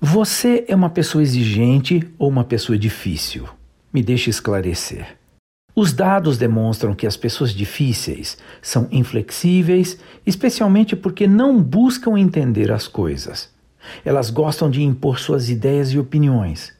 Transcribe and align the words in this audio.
Você 0.00 0.64
é 0.68 0.76
uma 0.76 0.88
pessoa 0.88 1.22
exigente 1.22 2.08
ou 2.16 2.28
uma 2.28 2.44
pessoa 2.44 2.78
difícil? 2.78 3.48
Me 3.92 4.00
deixe 4.00 4.30
esclarecer. 4.30 5.18
Os 5.74 5.92
dados 5.92 6.38
demonstram 6.38 6.94
que 6.94 7.04
as 7.04 7.16
pessoas 7.16 7.50
difíceis 7.52 8.38
são 8.62 8.86
inflexíveis, 8.92 9.98
especialmente 10.24 10.94
porque 10.94 11.26
não 11.26 11.60
buscam 11.60 12.16
entender 12.16 12.70
as 12.70 12.86
coisas. 12.86 13.50
Elas 14.04 14.30
gostam 14.30 14.70
de 14.70 14.84
impor 14.84 15.18
suas 15.18 15.50
ideias 15.50 15.88
e 15.88 15.98
opiniões. 15.98 16.72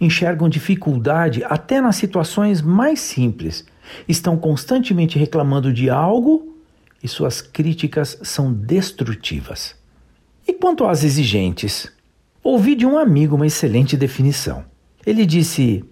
Enxergam 0.00 0.48
dificuldade 0.48 1.44
até 1.44 1.78
nas 1.78 1.96
situações 1.96 2.62
mais 2.62 3.00
simples. 3.00 3.66
Estão 4.08 4.34
constantemente 4.34 5.18
reclamando 5.18 5.70
de 5.74 5.90
algo 5.90 6.56
e 7.02 7.08
suas 7.08 7.42
críticas 7.42 8.18
são 8.22 8.50
destrutivas. 8.50 9.74
E 10.48 10.54
quanto 10.54 10.86
às 10.86 11.04
exigentes? 11.04 11.92
Ouvi 12.44 12.74
de 12.74 12.84
um 12.84 12.98
amigo 12.98 13.36
uma 13.36 13.46
excelente 13.46 13.96
definição. 13.96 14.64
Ele 15.06 15.24
disse: 15.24 15.84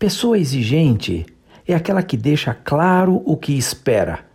pessoa 0.00 0.36
exigente 0.36 1.24
é 1.66 1.74
aquela 1.74 2.02
que 2.02 2.16
deixa 2.16 2.52
claro 2.52 3.22
o 3.24 3.36
que 3.36 3.56
espera 3.56 4.26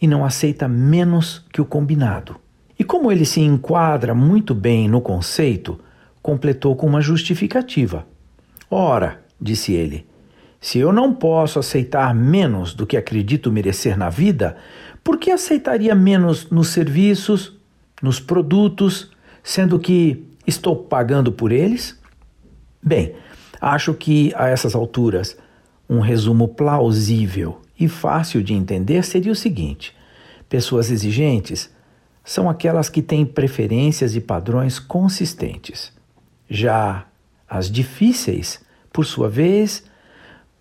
e 0.00 0.06
não 0.06 0.22
aceita 0.22 0.68
menos 0.68 1.46
que 1.50 1.62
o 1.62 1.64
combinado. 1.64 2.36
E 2.78 2.84
como 2.84 3.10
ele 3.10 3.24
se 3.24 3.40
enquadra 3.40 4.14
muito 4.14 4.54
bem 4.54 4.86
no 4.86 5.00
conceito, 5.00 5.80
completou 6.20 6.76
com 6.76 6.86
uma 6.86 7.00
justificativa. 7.00 8.06
Ora, 8.70 9.22
disse 9.40 9.72
ele, 9.72 10.06
se 10.60 10.78
eu 10.78 10.92
não 10.92 11.14
posso 11.14 11.58
aceitar 11.58 12.14
menos 12.14 12.74
do 12.74 12.86
que 12.86 12.98
acredito 12.98 13.50
merecer 13.50 13.96
na 13.96 14.10
vida, 14.10 14.58
por 15.02 15.16
que 15.16 15.30
aceitaria 15.30 15.94
menos 15.94 16.50
nos 16.50 16.68
serviços, 16.68 17.56
nos 18.02 18.20
produtos, 18.20 19.10
sendo 19.42 19.78
que 19.78 20.27
Estou 20.48 20.74
pagando 20.74 21.30
por 21.30 21.52
eles? 21.52 21.94
Bem, 22.82 23.14
acho 23.60 23.92
que 23.92 24.32
a 24.34 24.48
essas 24.48 24.74
alturas 24.74 25.36
um 25.86 26.00
resumo 26.00 26.48
plausível 26.48 27.60
e 27.78 27.86
fácil 27.86 28.42
de 28.42 28.54
entender 28.54 29.04
seria 29.04 29.30
o 29.30 29.36
seguinte: 29.36 29.94
pessoas 30.48 30.90
exigentes 30.90 31.70
são 32.24 32.48
aquelas 32.48 32.88
que 32.88 33.02
têm 33.02 33.26
preferências 33.26 34.16
e 34.16 34.22
padrões 34.22 34.78
consistentes. 34.78 35.92
Já 36.48 37.04
as 37.46 37.70
difíceis, 37.70 38.58
por 38.90 39.04
sua 39.04 39.28
vez, 39.28 39.84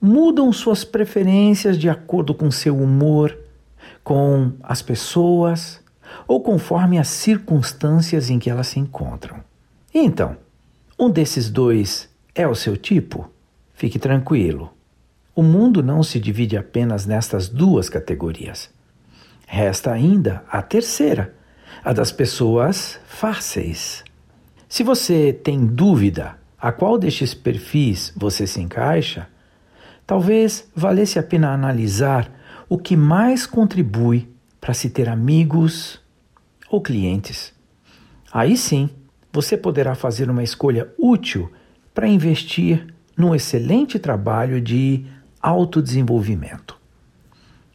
mudam 0.01 0.51
suas 0.51 0.83
preferências 0.83 1.77
de 1.77 1.89
acordo 1.89 2.33
com 2.33 2.51
seu 2.51 2.75
humor, 2.77 3.37
com 4.03 4.51
as 4.61 4.81
pessoas 4.81 5.79
ou 6.27 6.41
conforme 6.41 6.99
as 6.99 7.07
circunstâncias 7.07 8.29
em 8.29 8.37
que 8.37 8.49
elas 8.49 8.67
se 8.67 8.81
encontram. 8.81 9.47
Então, 9.93 10.37
um 10.97 11.09
desses 11.09 11.49
dois 11.49 12.09
é 12.33 12.47
o 12.47 12.55
seu 12.55 12.75
tipo? 12.75 13.29
Fique 13.73 13.99
tranquilo. 13.99 14.73
O 15.35 15.43
mundo 15.43 15.83
não 15.83 16.01
se 16.01 16.19
divide 16.19 16.57
apenas 16.57 17.05
nestas 17.05 17.47
duas 17.47 17.89
categorias. 17.89 18.69
Resta 19.45 19.91
ainda 19.91 20.43
a 20.49 20.61
terceira, 20.61 21.33
a 21.83 21.93
das 21.93 22.11
pessoas 22.11 22.99
fáceis. 23.05 24.03
Se 24.67 24.83
você 24.83 25.31
tem 25.31 25.65
dúvida 25.65 26.37
a 26.59 26.71
qual 26.71 26.97
destes 26.97 27.33
perfis 27.33 28.11
você 28.15 28.45
se 28.47 28.59
encaixa, 28.59 29.27
talvez 30.05 30.67
valesse 30.75 31.19
a 31.19 31.23
pena 31.23 31.53
analisar 31.53 32.31
o 32.67 32.77
que 32.77 32.97
mais 32.97 33.45
contribui 33.45 34.27
para 34.59 34.73
se 34.73 34.89
ter 34.89 35.07
amigos 35.07 36.01
ou 36.69 36.81
clientes. 36.81 37.53
Aí 38.31 38.57
sim, 38.57 38.89
você 39.37 39.55
poderá 39.55 39.93
fazer 39.93 40.31
uma 40.31 40.41
escolha 40.41 40.91
útil 40.97 41.51
para 41.93 42.07
investir 42.07 42.87
num 43.15 43.35
excelente 43.35 43.99
trabalho 43.99 44.59
de 44.59 45.05
autodesenvolvimento. 45.39 46.75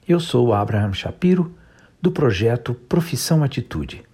Eu 0.08 0.18
sou 0.18 0.52
Abraham 0.52 0.92
Shapiro, 0.92 1.54
do 2.00 2.10
projeto 2.10 2.74
Profissão 2.74 3.44
Atitude. 3.44 4.02